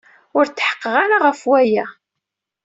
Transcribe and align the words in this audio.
Ur 0.37 0.45
tḥeqqeɣ 0.47 0.93
ara 1.03 1.17
ɣef 1.25 1.41
waya. 1.49 1.85